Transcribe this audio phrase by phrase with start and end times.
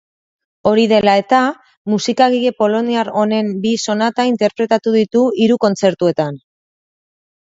[0.69, 1.41] Hori dela eta,
[1.93, 6.45] musikagile poloniar honen bi sonata interpretatu ditu hiru kontzertuetan.